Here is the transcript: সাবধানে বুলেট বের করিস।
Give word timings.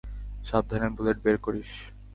সাবধানে 0.45 0.87
বুলেট 0.95 1.17
বের 1.25 1.37
করিস। 1.37 1.71